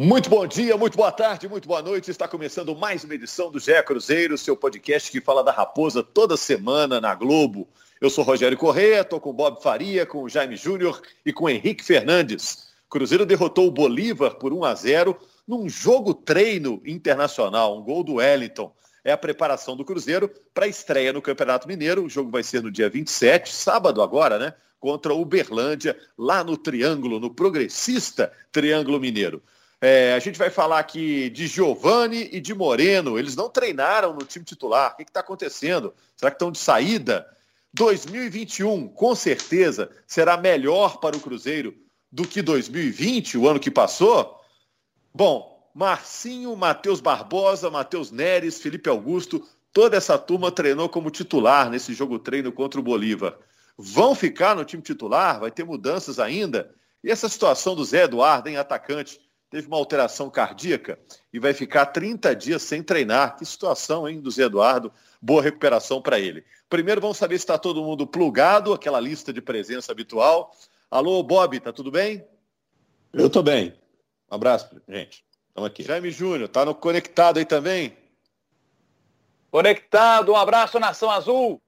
[0.00, 2.08] Muito bom dia, muito boa tarde, muito boa noite.
[2.08, 6.36] Está começando mais uma edição do GE Cruzeiro, seu podcast que fala da Raposa toda
[6.36, 7.66] semana na Globo.
[8.00, 11.50] Eu sou Rogério Correia, estou com Bob Faria, com o Jaime Júnior e com o
[11.50, 12.68] Henrique Fernandes.
[12.88, 18.14] Cruzeiro derrotou o Bolívar por 1 a 0 num jogo treino internacional, um gol do
[18.14, 18.72] Wellington.
[19.02, 22.04] É a preparação do Cruzeiro para a estreia no Campeonato Mineiro.
[22.04, 24.54] O jogo vai ser no dia 27, sábado agora, né?
[24.78, 29.42] Contra o Uberlândia, lá no Triângulo, no progressista Triângulo Mineiro.
[29.80, 33.18] É, a gente vai falar aqui de Giovani e de Moreno.
[33.18, 34.92] Eles não treinaram no time titular.
[34.92, 35.94] O que está acontecendo?
[36.16, 37.26] Será que estão de saída?
[37.74, 41.74] 2021, com certeza, será melhor para o Cruzeiro
[42.10, 44.40] do que 2020, o ano que passou?
[45.14, 51.92] Bom, Marcinho, Matheus Barbosa, Matheus Neres, Felipe Augusto, toda essa turma treinou como titular nesse
[51.92, 53.38] jogo treino contra o Bolívar.
[53.76, 55.38] Vão ficar no time titular?
[55.38, 56.74] Vai ter mudanças ainda?
[57.04, 60.98] E essa situação do Zé Eduardo, em atacante, teve uma alteração cardíaca
[61.32, 63.36] e vai ficar 30 dias sem treinar.
[63.36, 64.92] Que situação, hein, do Zé Eduardo?
[65.20, 66.44] Boa recuperação para ele.
[66.68, 70.54] Primeiro vamos saber se está todo mundo plugado, aquela lista de presença habitual.
[70.90, 72.24] Alô, Bob, tá tudo bem?
[73.12, 73.74] Eu estou bem.
[74.30, 75.24] Um abraço, gente.
[75.48, 75.82] Estamos aqui.
[75.82, 77.96] Jaime Júnior, tá no conectado aí também?
[79.50, 81.60] Conectado, um abraço, Nação Azul.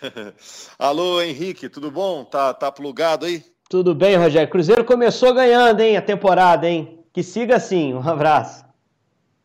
[0.78, 2.24] Alô, Henrique, tudo bom?
[2.24, 3.42] Tá, tá plugado aí?
[3.68, 4.50] Tudo bem, Rogério.
[4.50, 7.03] Cruzeiro começou ganhando, hein, a temporada, hein?
[7.14, 7.94] Que siga assim.
[7.94, 8.64] Um abraço.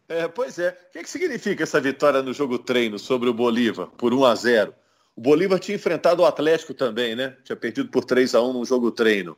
[0.10, 0.70] É, pois é.
[0.70, 4.36] O que, que significa essa vitória no jogo treino sobre o Bolívar por 1 a
[4.36, 4.74] 0
[5.16, 7.38] O Bolívar tinha enfrentado o Atlético também, né?
[7.44, 9.38] Tinha perdido por 3 a 1 no jogo treino.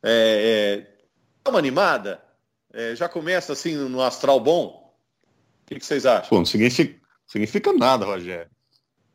[0.00, 0.86] É,
[1.44, 1.50] é...
[1.50, 2.22] uma animada?
[2.72, 4.94] É, já começa assim no astral bom?
[5.62, 6.28] O que, que vocês acham?
[6.28, 8.50] Pô, não significa, significa nada, Rogério.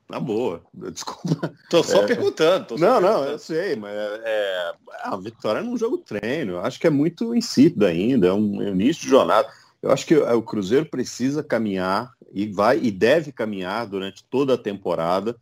[0.09, 1.53] Na boa, desculpa.
[1.69, 2.65] Tô só é, perguntando.
[2.65, 3.25] Tô só não, perguntando.
[3.25, 6.53] não, eu sei, mas é, é, a vitória é num jogo treino.
[6.53, 9.47] Eu acho que é muito insípido ainda, é um, é início de jornada.
[9.81, 14.57] Eu acho que o Cruzeiro precisa caminhar e vai e deve caminhar durante toda a
[14.57, 15.35] temporada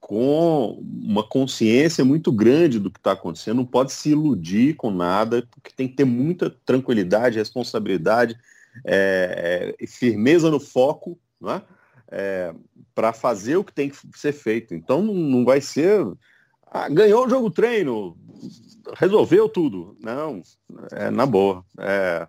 [0.00, 3.56] com uma consciência muito grande do que está acontecendo.
[3.56, 8.36] Não pode se iludir com nada, porque tem que ter muita tranquilidade, responsabilidade
[8.84, 11.62] é, é, firmeza no foco, não é?
[12.10, 12.54] É,
[12.94, 14.74] para fazer o que tem que ser feito.
[14.74, 16.04] Então não vai ser.
[16.66, 18.16] Ah, ganhou o jogo treino,
[18.94, 19.96] resolveu tudo.
[20.00, 20.42] Não,
[20.92, 21.64] é na boa.
[21.78, 22.28] É,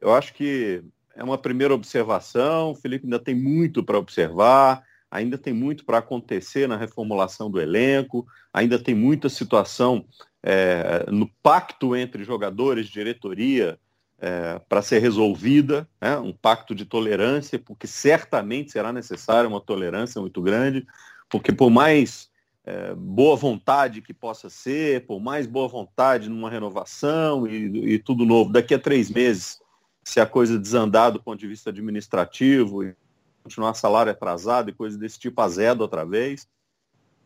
[0.00, 0.82] eu acho que
[1.14, 2.72] é uma primeira observação.
[2.72, 7.60] O Felipe ainda tem muito para observar, ainda tem muito para acontecer na reformulação do
[7.60, 10.04] elenco, ainda tem muita situação
[10.42, 13.78] é, no pacto entre jogadores, diretoria,
[14.24, 20.18] é, para ser resolvida, né, um pacto de tolerância, porque certamente será necessária uma tolerância
[20.18, 20.86] muito grande,
[21.28, 22.30] porque por mais
[22.64, 28.24] é, boa vontade que possa ser, por mais boa vontade numa renovação e, e, tudo
[28.24, 29.60] novo, daqui a três meses,
[30.02, 32.96] se a coisa desandar do ponto de vista administrativo e
[33.42, 36.48] continuar salário atrasado e coisas desse tipo, azedo outra vez.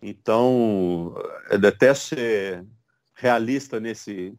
[0.03, 1.15] Então,
[1.49, 2.67] é detesto ser
[3.15, 4.35] realista nesse,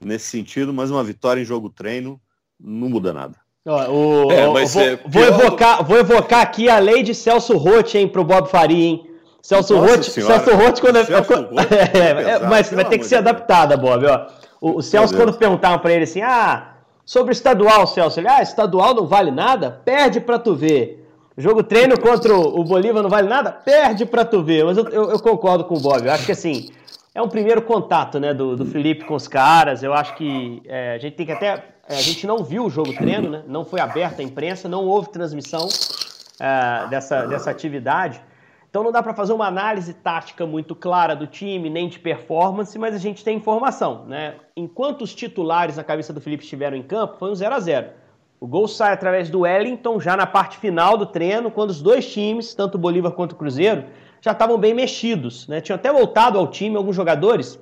[0.00, 2.20] nesse sentido, mas uma vitória em jogo treino
[2.58, 3.36] não muda nada.
[3.64, 7.98] o, é, mas vou, é vou, evocar, vou evocar aqui a lei de Celso Rotti,
[7.98, 9.10] hein, pro Bob Faria, hein?
[9.42, 11.32] Celso Rotti, Celso Rotti quando Celso
[11.94, 14.26] é, é, é, mas vai ter que ser adaptada, Bob, ó.
[14.60, 18.42] O, o Celso quando perguntavam para ele assim: "Ah, sobre o estadual, Celso, ele: "Ah,
[18.42, 19.70] estadual não vale nada?
[19.84, 21.08] Perde para tu ver".
[21.38, 23.52] Jogo treino contra o Bolívar não vale nada?
[23.52, 24.64] Perde para tu ver.
[24.64, 26.04] Mas eu, eu, eu, concordo com o Bob.
[26.04, 26.68] Eu acho que assim,
[27.18, 29.82] é um primeiro contato né, do, do Felipe com os caras.
[29.82, 31.64] Eu acho que é, a gente tem que até.
[31.88, 33.42] É, a gente não viu o jogo treino, né?
[33.48, 35.66] Não foi aberta a imprensa, não houve transmissão
[36.38, 38.20] é, dessa, dessa atividade.
[38.70, 42.78] Então não dá para fazer uma análise tática muito clara do time, nem de performance,
[42.78, 44.04] mas a gente tem informação.
[44.04, 44.34] Né?
[44.56, 47.88] Enquanto os titulares na cabeça do Felipe estiveram em campo, foi um 0 a 0
[48.38, 52.06] O gol sai através do Wellington, já na parte final do treino, quando os dois
[52.12, 53.86] times, tanto o Bolívar quanto o Cruzeiro,
[54.20, 55.46] já estavam bem mexidos.
[55.48, 55.60] Né?
[55.60, 57.58] Tinham até voltado ao time alguns jogadores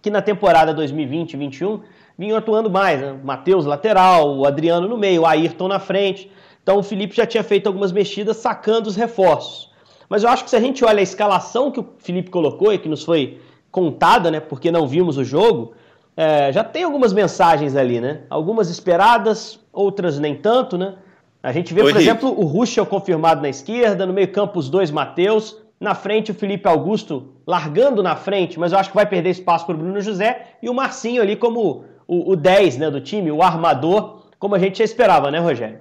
[0.00, 1.80] que na temporada 2020-21
[2.18, 3.00] vinham atuando mais.
[3.00, 3.18] Né?
[3.22, 6.30] Matheus lateral, o Adriano no meio, o Ayrton na frente.
[6.62, 9.70] Então o Felipe já tinha feito algumas mexidas sacando os reforços.
[10.08, 12.78] Mas eu acho que se a gente olha a escalação que o Felipe colocou e
[12.78, 13.40] que nos foi
[13.70, 15.72] contada, né, porque não vimos o jogo,
[16.16, 18.20] é, já tem algumas mensagens ali, né?
[18.28, 20.94] Algumas esperadas, outras nem tanto, né?
[21.42, 24.68] A gente vê, Oi, por exemplo, o Ruschel confirmado na esquerda, no meio campo os
[24.68, 25.56] dois Matheus.
[25.82, 29.66] Na frente, o Felipe Augusto largando na frente, mas eu acho que vai perder espaço
[29.66, 30.56] para o Bruno José.
[30.62, 34.58] E o Marcinho ali como o, o 10 né, do time, o armador, como a
[34.60, 35.80] gente já esperava, né, Rogério?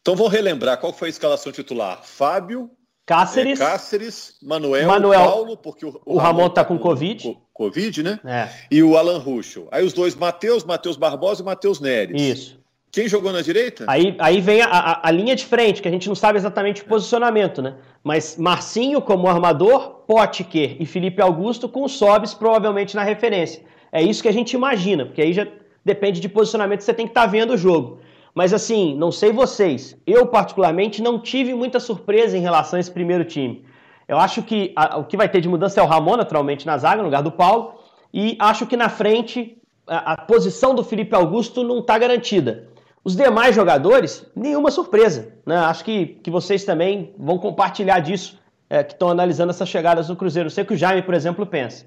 [0.00, 2.00] Então vamos relembrar qual foi a escalação titular.
[2.02, 2.70] Fábio,
[3.06, 7.38] Cáceres, é, Cáceres Manuel, Manuel, Paulo, porque o, o, o Ramon está com, com Covid.
[7.54, 8.20] Covid, né?
[8.24, 8.48] É.
[8.68, 9.68] E o Alan Ruschel.
[9.70, 12.20] Aí os dois, Matheus, Matheus Barbosa e Matheus Neres.
[12.20, 12.60] Isso.
[12.98, 13.84] Quem jogou na direita?
[13.86, 16.82] Aí, aí vem a, a, a, linha de frente, que a gente não sabe exatamente
[16.82, 17.74] o posicionamento, né?
[18.02, 23.62] Mas Marcinho como armador, Potker e Felipe Augusto com o Sobis provavelmente na referência.
[23.92, 25.46] É isso que a gente imagina, porque aí já
[25.84, 28.00] depende de posicionamento, você tem que estar tá vendo o jogo.
[28.34, 32.90] Mas assim, não sei vocês, eu particularmente não tive muita surpresa em relação a esse
[32.90, 33.64] primeiro time.
[34.08, 36.76] Eu acho que a, o que vai ter de mudança é o Ramon, naturalmente, na
[36.76, 37.74] zaga, no lugar do Paulo,
[38.12, 39.56] e acho que na frente
[39.86, 42.76] a, a posição do Felipe Augusto não está garantida.
[43.08, 45.32] Os demais jogadores, nenhuma surpresa.
[45.46, 45.56] Né?
[45.56, 48.38] Acho que, que vocês também vão compartilhar disso,
[48.68, 50.48] é, que estão analisando essas chegadas no Cruzeiro.
[50.48, 51.86] Eu sei que o Jaime, por exemplo, pensa.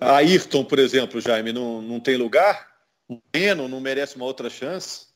[0.00, 2.66] A Ayrton, por exemplo, Jaime, não, não tem lugar?
[3.06, 5.08] O Moreno não merece uma outra chance?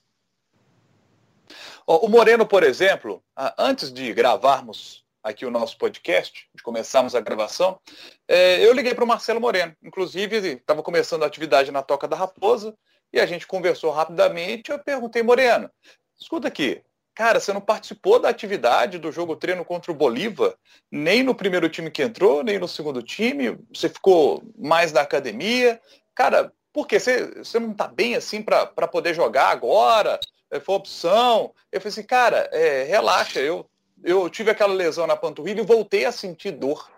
[1.86, 3.24] O Moreno, por exemplo,
[3.56, 7.80] antes de gravarmos aqui o nosso podcast, de começarmos a gravação,
[8.28, 9.74] é, eu liguei para o Marcelo Moreno.
[9.82, 12.76] Inclusive, estava começando a atividade na Toca da Raposa
[13.12, 14.70] e a gente conversou rapidamente.
[14.70, 15.70] Eu perguntei, Moreno,
[16.18, 16.82] escuta aqui,
[17.14, 20.54] cara, você não participou da atividade do jogo treino contra o Bolívar,
[20.90, 25.80] nem no primeiro time que entrou, nem no segundo time, você ficou mais na academia.
[26.14, 26.98] Cara, por quê?
[26.98, 30.18] Você, você não está bem assim para poder jogar agora?
[30.50, 31.54] É, foi opção.
[31.70, 33.68] Eu falei assim, cara, é, relaxa, eu,
[34.02, 36.90] eu tive aquela lesão na panturrilha e voltei a sentir dor.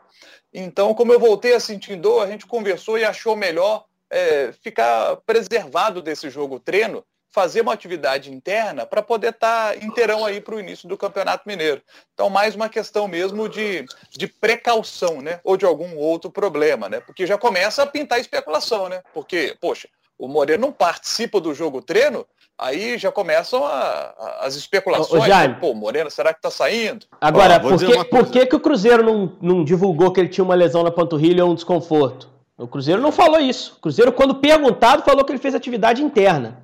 [0.52, 5.16] Então, como eu voltei a sentir dor, a gente conversou e achou melhor é, ficar
[5.26, 7.04] preservado desse jogo treino,
[7.34, 11.48] fazer uma atividade interna para poder estar tá inteirão aí para o início do Campeonato
[11.48, 11.82] Mineiro.
[12.12, 15.40] Então, mais uma questão mesmo de, de precaução, né?
[15.42, 17.00] Ou de algum outro problema, né?
[17.00, 19.02] Porque já começa a pintar especulação, né?
[19.12, 22.24] Porque, poxa, o Moreira não participa do jogo treino,
[22.56, 25.24] aí já começam a, a, as especulações.
[25.24, 27.04] Ô, Jaime, Pô, Moreno, será que está saindo?
[27.20, 30.54] Agora, por, que, por que, que o Cruzeiro não, não divulgou que ele tinha uma
[30.54, 32.32] lesão na panturrilha ou um desconforto?
[32.56, 33.74] O Cruzeiro não falou isso.
[33.76, 36.62] O Cruzeiro, quando perguntado, falou que ele fez atividade interna.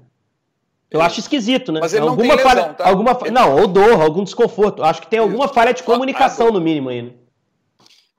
[0.91, 1.81] Eu acho esquisito, né?
[1.81, 2.89] Mas ele alguma não tem falha, lesão, tá?
[2.89, 3.31] alguma ele...
[3.31, 4.83] Não, ou dor, algum desconforto.
[4.83, 7.15] Acho que tem alguma falha de comunicação, no mínimo, ainda.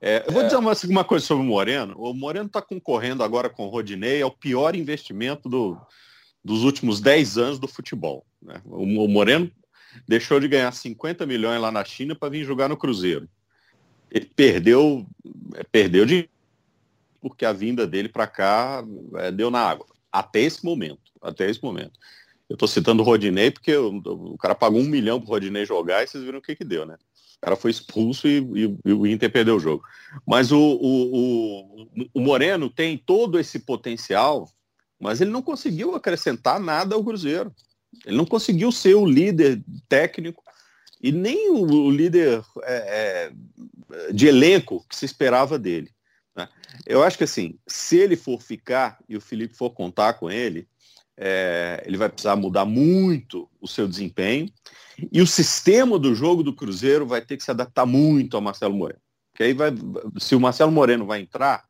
[0.01, 0.45] É, eu vou é.
[0.45, 1.95] dizer uma, uma, coisa sobre o Moreno.
[1.97, 5.77] O Moreno está concorrendo agora com o Rodinei ao pior investimento do,
[6.43, 8.25] dos últimos 10 anos do futebol.
[8.41, 8.61] Né?
[8.65, 9.51] O, o Moreno
[10.07, 13.27] deixou de ganhar 50 milhões lá na China para vir jogar no Cruzeiro.
[14.09, 15.05] Ele perdeu,
[15.55, 16.29] é, perdeu de
[17.21, 18.83] porque a vinda dele para cá
[19.15, 19.85] é, deu na água.
[20.11, 21.11] Até esse momento.
[21.21, 21.97] Até esse momento.
[22.49, 25.65] Eu estou citando o Rodinei porque o, o, cara pagou um milhão para o Rodinei
[25.65, 26.95] jogar e vocês viram o que, que deu, né?
[27.37, 29.83] O cara foi expulso e, e, e o Inter perdeu o jogo.
[30.27, 34.49] Mas o, o, o, Moreno tem todo esse potencial,
[34.99, 37.53] mas ele não conseguiu acrescentar nada ao Cruzeiro.
[38.05, 40.43] Ele não conseguiu ser o líder técnico
[41.01, 43.31] e nem o, líder é,
[44.03, 45.89] é, de elenco que se esperava dele.
[46.35, 46.47] Né?
[46.85, 50.67] Eu acho que assim, se ele for ficar e o Felipe for contar com ele,
[51.17, 54.49] é, ele vai precisar mudar muito o seu desempenho
[55.11, 58.73] e o sistema do jogo do Cruzeiro vai ter que se adaptar muito ao Marcelo
[58.73, 58.99] Moreno.
[59.31, 59.71] Porque aí vai,
[60.19, 61.65] se o Marcelo Moreno vai entrar,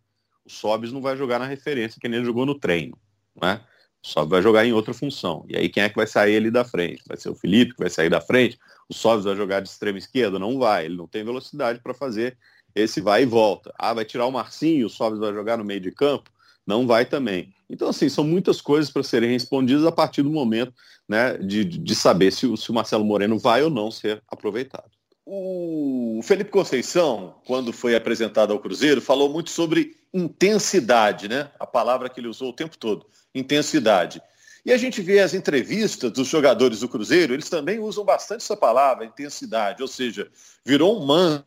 [0.46, 2.98] o Sobis não vai jogar na referência que nem ele jogou no treino,
[3.40, 3.62] né?
[4.04, 5.46] O Sobis vai jogar em outra função.
[5.48, 7.04] E aí quem é que vai sair ali da frente?
[7.08, 8.58] Vai ser o Felipe que vai sair da frente?
[8.90, 10.40] O Sobis vai jogar de extrema esquerda?
[10.40, 12.38] Não vai, ele não tem velocidade para fazer
[12.76, 13.74] esse vai e volta.
[13.78, 16.30] Ah, vai tirar o Marcinho, o Sobis vai jogar no meio de campo?
[16.66, 17.54] Não vai também.
[17.70, 20.74] Então, assim, são muitas coisas para serem respondidas a partir do momento
[21.08, 24.92] né, de, de saber se, se o Marcelo Moreno vai ou não ser aproveitado.
[25.26, 31.50] O Felipe Conceição, quando foi apresentado ao Cruzeiro, falou muito sobre intensidade, né?
[31.60, 34.22] A palavra que ele usou o tempo todo, intensidade.
[34.66, 38.58] E a gente vê as entrevistas dos jogadores do Cruzeiro, eles também usam bastante essa
[38.58, 40.30] palavra, intensidade, ou seja,
[40.66, 41.46] virou um manto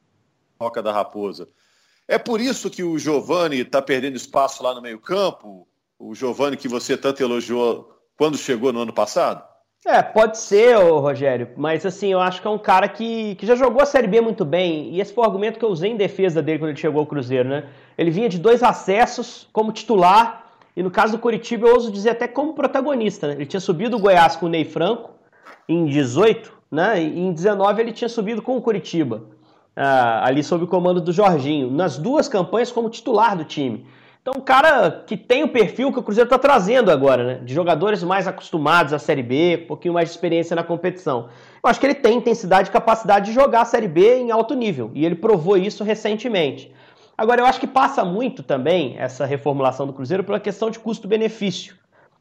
[0.64, 1.49] Roca da Raposa.
[2.09, 5.66] É por isso que o Giovani está perdendo espaço lá no meio-campo?
[5.99, 9.42] O Giovani que você tanto elogiou quando chegou no ano passado?
[9.87, 13.54] É, pode ser, Rogério, mas assim, eu acho que é um cara que, que já
[13.54, 15.97] jogou a Série B muito bem, e esse foi o argumento que eu usei em
[15.97, 17.68] defesa dele quando ele chegou ao Cruzeiro, né?
[17.99, 22.11] Ele vinha de dois acessos como titular, e no caso do Curitiba eu ouso dizer
[22.11, 23.35] até como protagonista, né?
[23.35, 25.11] Ele tinha subido o Goiás com o Ney Franco
[25.68, 27.02] em 18, né?
[27.02, 29.34] E em 19 ele tinha subido com o Curitiba
[29.76, 33.87] ah, ali sob o comando do Jorginho, nas duas campanhas como titular do time.
[34.25, 37.35] Então, um cara que tem o perfil que o Cruzeiro está trazendo agora, né?
[37.45, 41.28] De jogadores mais acostumados à Série B, um pouquinho mais de experiência na competição.
[41.62, 44.54] Eu acho que ele tem intensidade e capacidade de jogar a Série B em alto
[44.54, 46.73] nível, e ele provou isso recentemente.
[47.19, 51.75] Agora, eu acho que passa muito também essa reformulação do Cruzeiro pela questão de custo-benefício.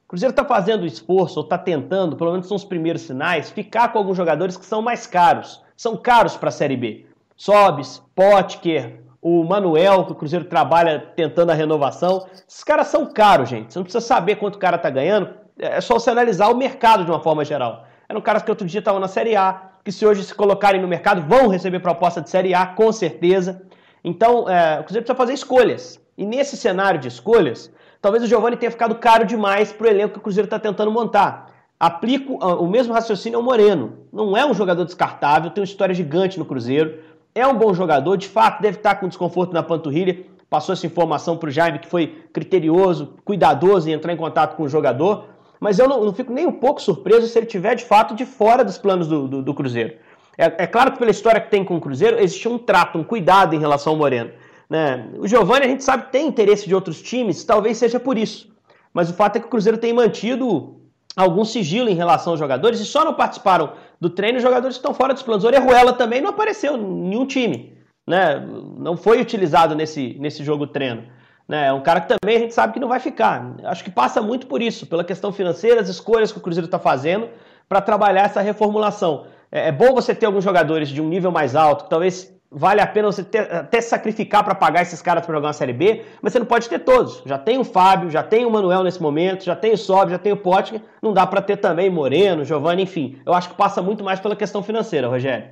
[0.04, 3.94] O Cruzeiro está fazendo esforço, ou está tentando, pelo menos são os primeiros sinais, ficar
[3.94, 5.64] com alguns jogadores que são mais caros.
[5.78, 7.06] São caros para a Série B.
[7.36, 12.28] Sobes, Potker, o Manuel, que o Cruzeiro trabalha tentando a renovação.
[12.48, 13.72] Esses caras são caros, gente.
[13.72, 15.30] Você não precisa saber quanto o cara tá ganhando.
[15.58, 17.86] É só você analisar o mercado de uma forma geral.
[18.10, 20.88] eram caras que outro dia estavam na Série A, que se hoje se colocarem no
[20.88, 23.62] mercado vão receber proposta de Série A, com certeza.
[24.04, 26.02] Então, é, o Cruzeiro precisa fazer escolhas.
[26.18, 27.72] E nesse cenário de escolhas,
[28.02, 30.92] talvez o Giovani tenha ficado caro demais para o elenco que o Cruzeiro está tentando
[30.92, 31.52] montar.
[31.80, 34.00] Aplico ah, o mesmo raciocínio ao Moreno.
[34.12, 37.00] Não é um jogador descartável, tem uma história gigante no Cruzeiro.
[37.36, 40.24] É um bom jogador, de fato, deve estar com desconforto na panturrilha.
[40.50, 44.64] Passou essa informação para o Jaime, que foi criterioso, cuidadoso em entrar em contato com
[44.64, 45.26] o jogador.
[45.60, 48.26] Mas eu não, não fico nem um pouco surpreso se ele tiver, de fato, de
[48.26, 49.96] fora dos planos do, do, do Cruzeiro.
[50.38, 53.04] É, é, claro que pela história que tem com o Cruzeiro, existe um trato, um
[53.04, 54.32] cuidado em relação ao Moreno.
[54.70, 55.08] Né?
[55.18, 58.52] O Giovani, a gente sabe, tem interesse de outros times, talvez seja por isso.
[58.94, 60.83] Mas o fato é que o Cruzeiro tem mantido
[61.16, 64.80] algum sigilo em relação aos jogadores e só não participaram do treino os jogadores que
[64.80, 65.44] estão fora dos planos.
[65.44, 67.78] Orejuela também não apareceu em nenhum time.
[68.06, 68.44] Né?
[68.78, 71.04] Não foi utilizado nesse, nesse jogo treino.
[71.48, 71.68] Né?
[71.68, 73.56] É um cara que também a gente sabe que não vai ficar.
[73.64, 76.80] Acho que passa muito por isso, pela questão financeira, as escolhas que o Cruzeiro está
[76.80, 77.30] fazendo
[77.68, 79.26] para trabalhar essa reformulação.
[79.52, 82.82] É, é, bom você ter alguns jogadores de um nível mais alto, que talvez vale
[82.82, 86.06] a pena você ter, até sacrificar para pagar esses caras para jogar uma Série B,
[86.22, 87.22] mas você não pode ter todos.
[87.26, 90.20] Já tem o Fábio, já tem o Manuel nesse momento, já tem o Sob, já
[90.20, 93.20] tem o Potker, não dá para ter também Moreno, Giovanni, enfim.
[93.26, 95.48] Eu acho que passa muito mais pela questão financeira, Rogério.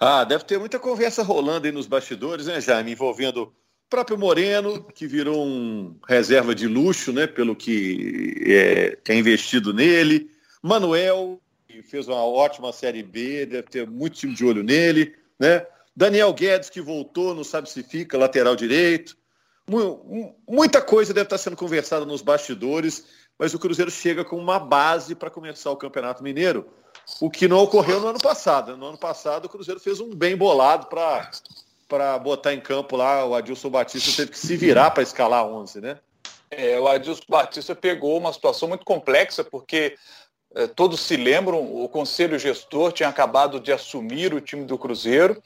[0.00, 3.52] Ah, deve ter muita conversa rolando aí nos bastidores, né, Jaime, envolvendo o
[3.90, 10.30] próprio Moreno, que virou um reserva de luxo, né, pelo que é, é investido nele,
[10.62, 11.40] Manuel,
[11.82, 15.64] fez uma ótima Série B, deve ter muito time de olho nele, né?
[15.98, 19.16] Daniel Guedes, que voltou, não sabe se fica, lateral direito.
[20.46, 23.04] Muita coisa deve estar sendo conversada nos bastidores,
[23.36, 26.68] mas o Cruzeiro chega com uma base para começar o Campeonato Mineiro,
[27.20, 28.76] o que não ocorreu no ano passado.
[28.76, 33.24] No ano passado, o Cruzeiro fez um bem bolado para botar em campo lá.
[33.24, 35.98] O Adilson Batista teve que se virar para escalar 11, né?
[36.48, 39.96] É, o Adilson Batista pegou uma situação muito complexa, porque
[40.54, 45.42] é, todos se lembram, o conselho gestor tinha acabado de assumir o time do Cruzeiro,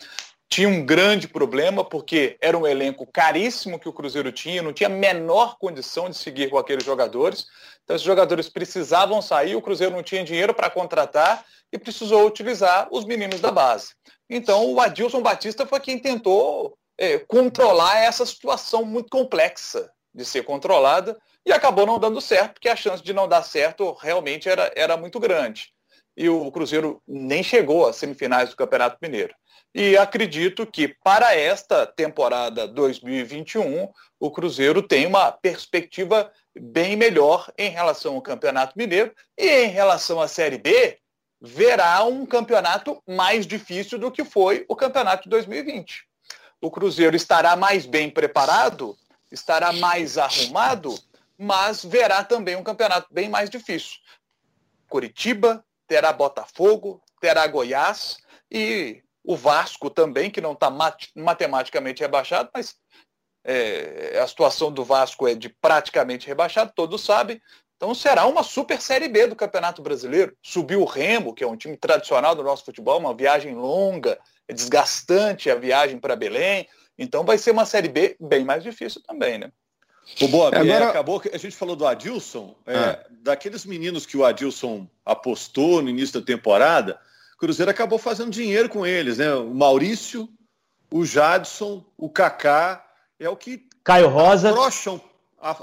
[0.52, 4.86] tinha um grande problema porque era um elenco caríssimo que o Cruzeiro tinha, não tinha
[4.86, 7.46] a menor condição de seguir com aqueles jogadores.
[7.82, 11.42] Então, esses jogadores precisavam sair, o Cruzeiro não tinha dinheiro para contratar
[11.72, 13.94] e precisou utilizar os meninos da base.
[14.28, 20.42] Então, o Adilson Batista foi quem tentou é, controlar essa situação muito complexa de ser
[20.42, 24.70] controlada e acabou não dando certo, porque a chance de não dar certo realmente era,
[24.76, 25.71] era muito grande.
[26.16, 29.34] E o Cruzeiro nem chegou às semifinais do Campeonato Mineiro.
[29.74, 33.88] E acredito que para esta temporada 2021,
[34.20, 40.20] o Cruzeiro tem uma perspectiva bem melhor em relação ao Campeonato Mineiro e em relação
[40.20, 40.98] à Série B,
[41.40, 46.04] verá um campeonato mais difícil do que foi o Campeonato de 2020.
[46.60, 48.96] O Cruzeiro estará mais bem preparado,
[49.30, 50.94] estará mais arrumado
[51.42, 53.98] mas verá também um campeonato bem mais difícil.
[54.88, 58.16] Curitiba, terá Botafogo, terá Goiás
[58.50, 62.76] e o Vasco também, que não está mat matematicamente rebaixado, mas
[63.44, 67.38] é, a situação do Vasco é de praticamente rebaixado, todos sabem.
[67.76, 70.34] Então será uma super Série B do Campeonato Brasileiro.
[70.42, 74.18] Subiu o Remo, que é um time tradicional do nosso futebol, uma viagem longa,
[74.48, 76.66] é desgastante a viagem para Belém.
[76.96, 79.52] Então vai ser uma Série B bem mais difícil também, né?
[80.20, 80.84] O Bob, Agora...
[80.84, 83.06] é, acabou que a gente falou do Adilson, é, é.
[83.22, 86.98] daqueles meninos que o Adilson apostou no início da temporada,
[87.34, 89.34] o Cruzeiro acabou fazendo dinheiro com eles, né?
[89.34, 90.28] O Maurício,
[90.92, 92.84] o Jadson, o Kaká,
[93.18, 95.00] é o que Caio Rosa afrouxam,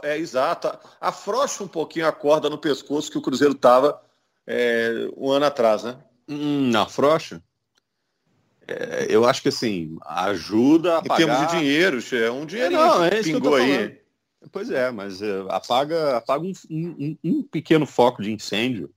[0.04, 4.02] é exato, afrouxa um pouquinho a corda no pescoço que o Cruzeiro estava
[4.46, 5.98] é, um ano atrás, né?
[6.28, 7.42] Hum, afrouxa?
[8.68, 11.18] É, eu acho que assim, ajuda a em pagar...
[11.18, 13.99] termos de dinheiro, é um dinheiro é, não, é pingou aí.
[14.52, 18.90] Pois é, mas uh, apaga, apaga um, um, um, pequeno foco de incêndio,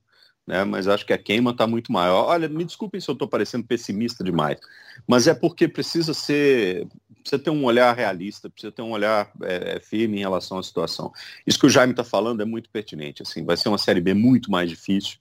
[0.47, 0.63] né?
[0.63, 2.27] Mas acho que a queima está muito maior.
[2.27, 4.57] Olha, me desculpem se eu estou parecendo pessimista demais,
[5.05, 6.87] mas é porque precisa ser,
[7.19, 11.11] precisa ter um olhar realista, precisa ter um olhar é, firme em relação à situação.
[11.45, 13.21] Isso que o Jaime está falando é muito pertinente.
[13.21, 15.17] Assim, vai ser uma série B muito mais difícil,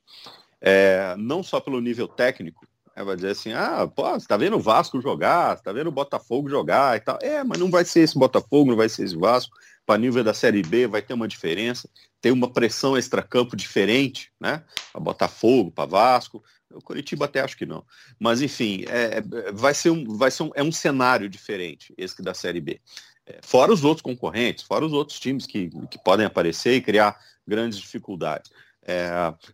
[0.61, 2.65] é, não só pelo nível técnico,
[2.95, 5.89] é, vai dizer assim, ah, pô, você tá vendo o Vasco jogar, você tá vendo
[5.89, 7.19] o Botafogo jogar e tal.
[7.23, 10.35] É, mas não vai ser esse Botafogo, não vai ser esse Vasco para nível da
[10.35, 11.89] Série B vai ter uma diferença,
[12.21, 14.63] tem uma pressão extracampo diferente, né?
[14.93, 17.85] Para Botafogo, para Vasco, o Curitiba até acho que não.
[18.19, 22.23] Mas enfim, é, é, vai ser um, vai ser um, é um cenário diferente esse
[22.23, 22.81] da Série B.
[23.27, 27.19] É, fora os outros concorrentes, fora os outros times que, que podem aparecer e criar
[27.47, 28.51] grandes dificuldades.
[28.85, 29.11] É,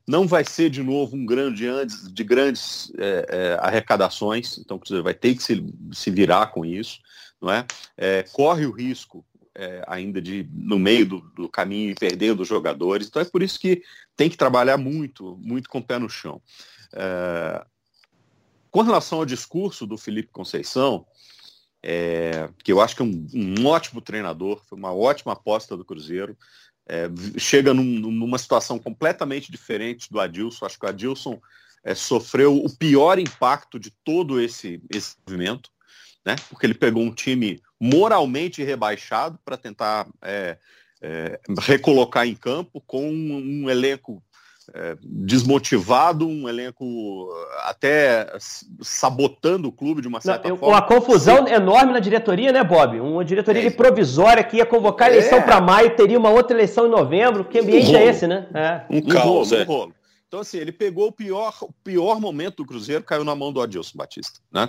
[0.07, 5.13] não vai ser de novo um grande antes de grandes é, é, arrecadações, então vai
[5.13, 6.99] ter que se, se virar com isso,
[7.41, 7.67] não é?
[7.97, 9.25] é corre o risco
[9.59, 13.09] é, ainda de no meio do, do caminho e perdendo os jogadores.
[13.09, 13.83] Então é por isso que
[14.17, 16.41] tem que trabalhar muito, muito com o pé no chão.
[16.93, 17.67] É,
[18.71, 21.05] com relação ao discurso do Felipe Conceição,
[21.83, 25.85] é, que eu acho que é um, um, ótimo treinador, foi uma ótima aposta do
[25.85, 26.39] Cruzeiro.
[26.89, 30.67] É, chega num, numa situação completamente diferente do Adilson.
[30.67, 31.41] Acho que o Adilson
[31.83, 35.71] é, sofreu o pior impacto de todo esse, esse movimento,
[36.29, 36.37] né?
[36.51, 40.59] porque ele pegou um time moralmente rebaixado para tentar é,
[41.01, 44.23] é, recolocar em campo com um, um elenco
[44.75, 47.31] é, desmotivado, um elenco uh,
[47.65, 48.31] até
[48.83, 50.75] sabotando o clube de uma certa Não, forma.
[50.75, 51.55] Uma confusão Sim.
[51.55, 53.01] enorme na diretoria, né, Bob?
[53.01, 53.71] Uma diretoria é.
[53.71, 55.41] provisória que ia convocar a eleição é.
[55.41, 57.47] para maio, teria uma outra eleição em novembro.
[57.47, 58.47] Que ambiente um é esse, né?
[58.53, 58.83] É.
[58.91, 59.95] Um, um caos, rolo, um rolo.
[60.27, 63.63] Então, assim, ele pegou o pior, o pior momento do Cruzeiro, caiu na mão do
[63.63, 64.69] Adilson Batista, né?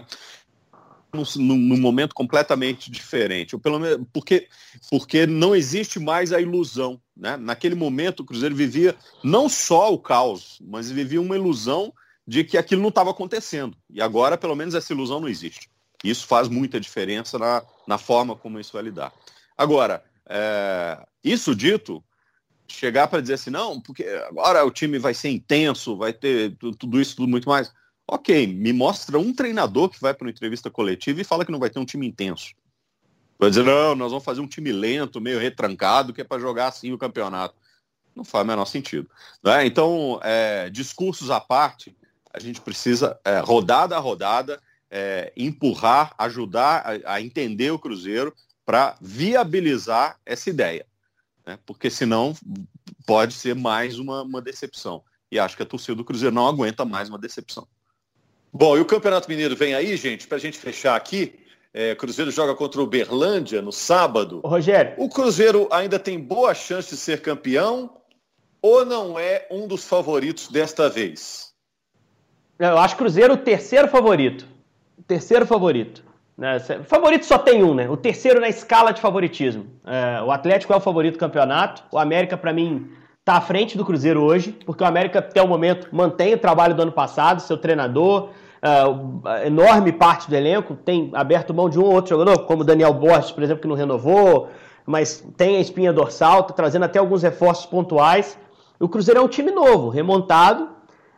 [1.14, 4.48] Num, num, momento completamente diferente, ou pelo menos porque,
[4.90, 7.02] porque não existe mais a ilusão.
[7.16, 7.36] Né?
[7.38, 11.94] Naquele momento, o Cruzeiro vivia não só o caos, mas vivia uma ilusão
[12.28, 13.76] de que aquilo não estava acontecendo.
[13.90, 15.70] E agora, pelo menos, essa ilusão não existe.
[16.04, 19.12] Isso faz muita diferença na, na forma como isso vai lidar.
[19.58, 22.04] Agora, é, isso dito,
[22.68, 27.02] chegar para dizer assim, não, porque agora o time vai ser intenso, vai ter tudo
[27.02, 27.74] isso, tudo muito mais.
[28.12, 31.60] Ok, me mostra um treinador que vai para uma entrevista coletiva e fala que não
[31.60, 32.56] vai ter um time intenso.
[33.38, 36.70] Vai dizer, não, nós vamos fazer um time lento, meio retrancado, que é para jogar
[36.70, 37.54] assim o campeonato.
[38.16, 39.08] Não faz o menor sentido.
[39.44, 39.64] Né?
[39.68, 41.96] Então, é, discursos à parte,
[42.34, 48.34] a gente precisa, é, rodada a rodada, é, empurrar, ajudar a, a, entender o Cruzeiro
[48.66, 50.84] para viabilizar essa ideia.
[51.46, 51.60] Né?
[51.64, 52.36] Porque senão
[53.06, 55.04] pode ser mais uma, uma decepção.
[55.32, 57.68] E acho que a torcida do Cruzeiro não aguenta mais uma decepção.
[58.52, 61.40] Bom, e o Campeonato Mineiro vem aí, gente, para a gente fechar aqui.
[61.74, 64.40] É, Cruzeiro joga contra o Berlândia no sábado.
[64.44, 64.94] Ô, Rogério.
[64.98, 67.92] O Cruzeiro ainda tem boa chance de ser campeão
[68.62, 71.54] ou não é um dos favoritos desta vez?
[72.58, 74.46] Eu acho Cruzeiro o terceiro favorito.
[74.98, 76.04] O terceiro favorito.
[76.38, 76.60] Né?
[76.86, 77.90] Favorito só tem um, né?
[77.90, 79.68] O terceiro na escala de favoritismo.
[79.86, 81.84] É, o Atlético é o favorito do campeonato.
[81.92, 82.90] O América, para mim,
[83.30, 86.74] está à frente do Cruzeiro hoje, porque o América, até o momento, mantém o trabalho
[86.74, 88.30] do ano passado, seu treinador,
[88.64, 92.92] uh, enorme parte do elenco, tem aberto mão de um ou outro jogador, como Daniel
[92.92, 94.50] Borges, por exemplo, que não renovou,
[94.84, 98.36] mas tem a espinha dorsal, está trazendo até alguns reforços pontuais.
[98.80, 100.68] O Cruzeiro é um time novo, remontado,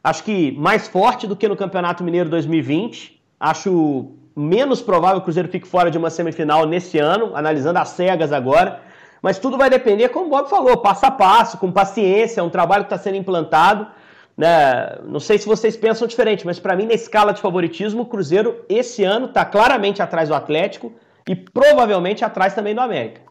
[0.04, 3.22] acho que mais forte do que no Campeonato Mineiro 2020.
[3.40, 7.88] Acho menos provável que o Cruzeiro fique fora de uma semifinal nesse ano, analisando as
[7.90, 8.91] cegas agora.
[9.22, 12.50] Mas tudo vai depender, como o Bob falou, passo a passo, com paciência, é um
[12.50, 13.88] trabalho que está sendo implantado.
[14.36, 14.98] Né?
[15.04, 18.66] Não sei se vocês pensam diferente, mas para mim, na escala de favoritismo, o Cruzeiro
[18.68, 20.92] esse ano está claramente atrás do Atlético
[21.30, 23.22] e provavelmente atrás também do América.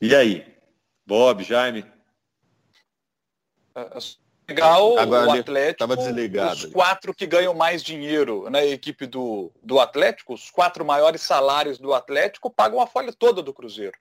[0.00, 0.46] E aí?
[1.06, 1.84] Bob, Jaime?
[3.74, 3.98] É, é
[4.48, 5.92] legal Agora, o Atlético,
[6.52, 11.76] os quatro que ganham mais dinheiro na equipe do, do Atlético, os quatro maiores salários
[11.78, 13.98] do Atlético, pagam a folha toda do Cruzeiro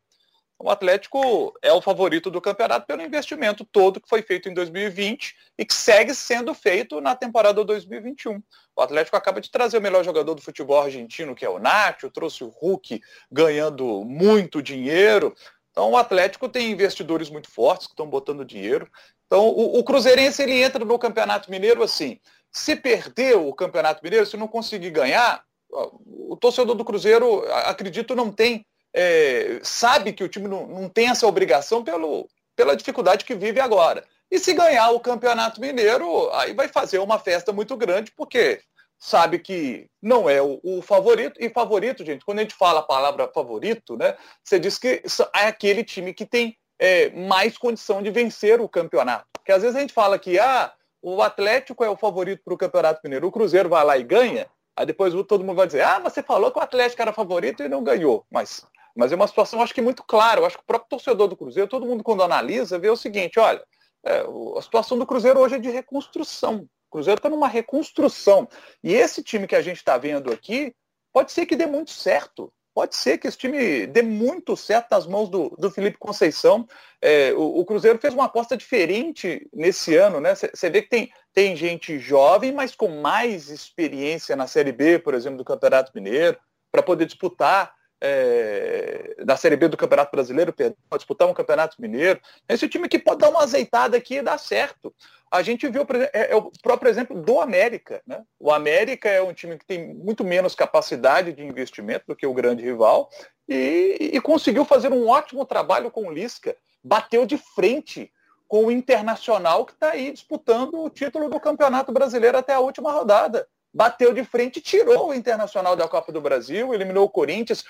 [0.59, 5.35] o Atlético é o favorito do campeonato pelo investimento todo que foi feito em 2020
[5.57, 8.41] e que segue sendo feito na temporada 2021.
[8.75, 12.09] O Atlético acaba de trazer o melhor jogador do futebol argentino, que é o Nacho,
[12.09, 15.35] trouxe o Hulk ganhando muito dinheiro.
[15.71, 18.89] Então o Atlético tem investidores muito fortes que estão botando dinheiro.
[19.25, 22.19] Então o, o Cruzeirense ele entra no Campeonato Mineiro assim.
[22.51, 28.31] Se perder o Campeonato Mineiro, se não conseguir ganhar, o torcedor do Cruzeiro, acredito, não
[28.31, 33.35] tem é, sabe que o time não, não tem essa obrigação pelo, pela dificuldade que
[33.35, 34.03] vive agora.
[34.29, 38.61] E se ganhar o Campeonato Mineiro, aí vai fazer uma festa muito grande, porque
[38.97, 41.37] sabe que não é o, o, favorito.
[41.39, 45.03] E favorito, gente, quando a gente fala a palavra favorito, né, você diz que
[45.35, 49.25] é aquele time que tem é, mais condição de vencer o campeonato.
[49.33, 52.57] Porque às vezes a gente fala que ah, o Atlético é o favorito para o
[52.57, 55.99] Campeonato Mineiro, o Cruzeiro vai lá e ganha, aí depois todo mundo vai dizer, ah,
[55.99, 58.25] você falou que o Atlético era favorito e não ganhou.
[58.31, 60.39] Mas mas é uma situação, acho que muito clara.
[60.39, 63.39] Eu acho que o próprio torcedor do Cruzeiro, todo mundo quando analisa, vê o seguinte,
[63.39, 63.63] olha,
[64.05, 64.23] é,
[64.57, 66.67] a situação do Cruzeiro hoje é de reconstrução.
[66.89, 68.47] O Cruzeiro está numa reconstrução.
[68.83, 70.75] E esse time que a gente está vendo aqui,
[71.11, 72.53] pode ser que dê muito certo.
[72.73, 76.67] Pode ser que esse time dê muito certo nas mãos do, do Felipe Conceição.
[76.99, 80.33] É, o, o, Cruzeiro fez uma aposta diferente nesse ano, né?
[80.33, 85.13] Você vê que tem, tem gente jovem, mas com mais experiência na Série B, por
[85.13, 86.37] exemplo, do Campeonato Mineiro,
[86.71, 87.75] para poder disputar
[88.05, 92.19] é, da Série B do Campeonato Brasileiro, perdão, disputar um Campeonato Mineiro.
[92.49, 94.93] Esse time que pode dar uma azeitada aqui e dar certo.
[95.31, 98.01] A gente viu é, é, o próprio exemplo do América.
[98.05, 98.21] Né?
[98.37, 102.33] O América é um time que tem muito menos capacidade de investimento do que o
[102.33, 103.09] grande rival
[103.47, 106.57] e, e conseguiu fazer um ótimo trabalho com o Lisca.
[106.83, 108.11] Bateu de frente
[108.49, 112.91] com o Internacional que está aí disputando o título do Campeonato Brasileiro até a última
[112.91, 117.65] rodada bateu de frente, tirou o Internacional da Copa do Brasil, eliminou o Corinthians,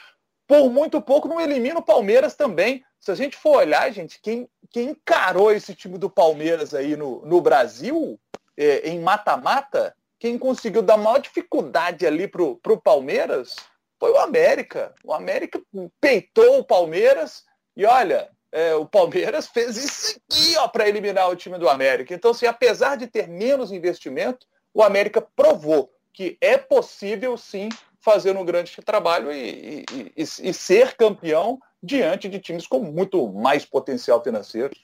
[0.47, 2.84] por muito pouco não elimina o Palmeiras também.
[2.99, 7.25] Se a gente for olhar, gente, quem, quem encarou esse time do Palmeiras aí no,
[7.25, 8.19] no Brasil,
[8.58, 13.56] é, em mata-mata, quem conseguiu dar maior dificuldade ali pro, pro Palmeiras
[13.99, 14.93] foi o América.
[15.03, 15.62] O América
[15.99, 17.43] peitou o Palmeiras
[17.75, 22.13] e olha, é, o Palmeiras fez isso aqui ó para eliminar o time do América.
[22.13, 27.69] Então, assim, apesar de ter menos investimento, o América provou que é possível sim
[28.04, 33.32] fazer um grande trabalho e, e, e, e ser campeão diante de times com muito
[33.32, 34.76] mais potencial financeiro.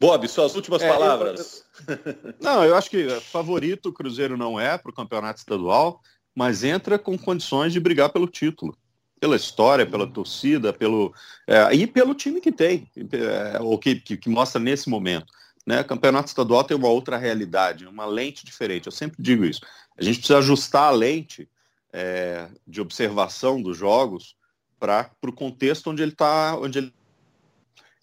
[0.00, 1.64] Bob, suas últimas é, palavras.
[1.86, 6.00] Eu, não, eu acho que favorito o Cruzeiro não é para o campeonato estadual,
[6.34, 8.76] mas entra com condições de brigar pelo título.
[9.20, 11.12] Pela história, pela torcida, pelo,
[11.44, 15.26] é, e pelo time que tem, é, ou que, que, que mostra nesse momento.
[15.66, 15.82] Né?
[15.82, 18.86] Campeonato estadual tem uma outra realidade, uma lente diferente.
[18.86, 19.60] Eu sempre digo isso.
[19.96, 21.48] A gente precisa ajustar a lente
[21.92, 24.36] é, de observação dos jogos
[24.78, 26.56] para o contexto onde ele está.
[26.56, 26.94] Onde ele...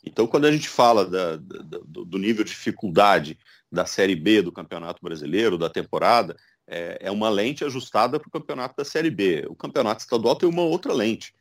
[0.04, 3.38] Então, quando a gente fala da, da, do nível de dificuldade
[3.72, 6.36] da Série B do Campeonato Brasileiro, da temporada,
[6.68, 9.46] é, é uma lente ajustada para o campeonato da Série B.
[9.50, 11.34] O campeonato estadual tem uma outra lente.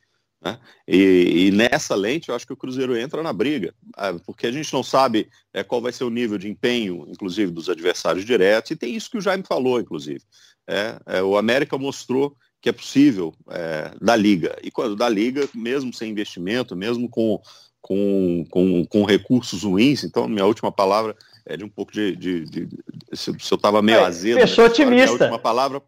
[0.45, 0.59] Né?
[0.87, 4.51] E, e, nessa lente, eu acho que o Cruzeiro entra na briga, ah, porque a
[4.51, 8.69] gente não sabe é, qual vai ser o nível de empenho, inclusive, dos adversários diretos,
[8.69, 10.21] e tem isso que o Jaime falou, inclusive.
[10.67, 14.55] É, é, o América mostrou que é possível é, da liga.
[14.63, 17.39] E quando da liga, mesmo sem investimento, mesmo com,
[17.81, 22.15] com, com, com recursos ruins, então minha última palavra é de um pouco de.
[22.15, 22.77] de, de, de
[23.13, 24.39] se, se, eu estava meio é, azedo.
[24.39, 25.09] Fechou né, otimista.
[25.09, 25.81] A última palavra.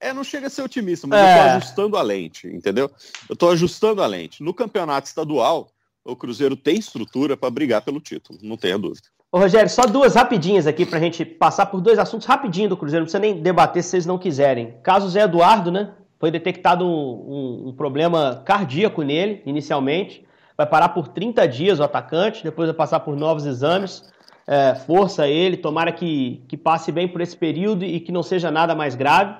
[0.00, 1.22] É, não chega a ser otimista, mas é.
[1.22, 2.90] eu estou ajustando a lente, entendeu?
[3.28, 4.42] Eu estou ajustando a lente.
[4.42, 5.68] No campeonato estadual,
[6.04, 9.08] o Cruzeiro tem estrutura para brigar pelo título, não tenha dúvida.
[9.30, 12.76] Ô, Rogério, só duas rapidinhas aqui para a gente passar por dois assuntos rapidinho do
[12.76, 14.74] Cruzeiro, não precisa nem debater se vocês não quiserem.
[14.82, 15.92] Caso Zé Eduardo, né?
[16.18, 20.24] Foi detectado um, um, um problema cardíaco nele, inicialmente.
[20.56, 24.10] Vai parar por 30 dias o atacante, depois vai passar por novos exames.
[24.46, 28.50] É, força ele, tomara que, que passe bem por esse período e que não seja
[28.50, 29.34] nada mais grave.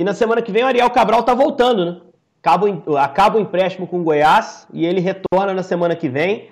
[0.00, 2.00] E na semana que vem o Ariel Cabral tá voltando, né?
[2.42, 6.48] Acaba, acaba o empréstimo com o Goiás e ele retorna na semana que vem.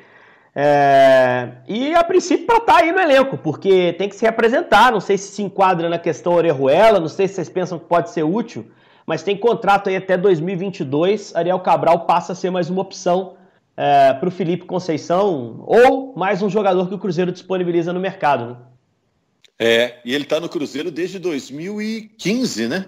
[0.55, 1.53] É...
[1.67, 4.93] E a princípio para estar tá aí no elenco, porque tem que se representar.
[4.93, 8.11] Não sei se se enquadra na questão Orejuela, não sei se vocês pensam que pode
[8.11, 8.71] ser útil,
[9.07, 11.35] mas tem contrato aí até 2022.
[11.35, 13.37] Ariel Cabral passa a ser mais uma opção
[13.75, 18.47] é, para o Felipe Conceição ou mais um jogador que o Cruzeiro disponibiliza no mercado.
[18.47, 18.57] Né?
[19.59, 22.85] É, e ele está no Cruzeiro desde 2015, né?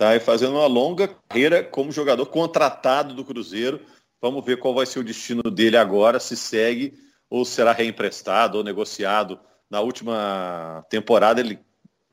[0.00, 3.82] Está fazendo uma longa carreira como jogador contratado do Cruzeiro.
[4.18, 6.94] Vamos ver qual vai ser o destino dele agora, se segue
[7.28, 9.38] ou será reemprestado ou negociado.
[9.68, 11.58] Na última temporada ele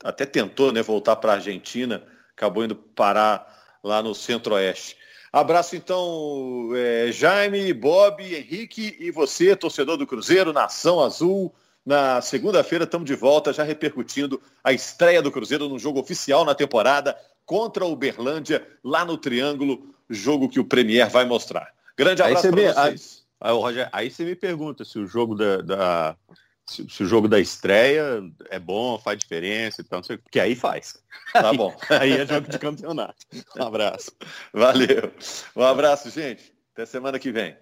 [0.04, 2.04] até tentou né, voltar para a Argentina,
[2.36, 3.48] acabou indo parar
[3.82, 4.98] lá no Centro-Oeste.
[5.32, 11.56] Abraço então, é, Jaime, Bob, Henrique e você, torcedor do Cruzeiro, Nação Azul.
[11.86, 16.54] Na segunda-feira estamos de volta, já repercutindo a estreia do Cruzeiro no jogo oficial na
[16.54, 17.16] temporada
[17.48, 21.74] contra o Uberlândia, lá no Triângulo, jogo que o Premier vai mostrar.
[21.98, 23.26] Grande abraço para vocês.
[23.40, 26.18] Aí, Roger, aí você me pergunta se o jogo da, da
[26.66, 31.02] se, se, o jogo da estreia é bom, faz diferença e tal, porque aí faz.
[31.32, 31.74] Tá bom.
[31.90, 33.26] aí é jogo de campeonato.
[33.58, 34.12] Um abraço.
[34.54, 35.14] Valeu.
[35.56, 36.54] Um abraço, gente.
[36.74, 37.56] Até semana que vem.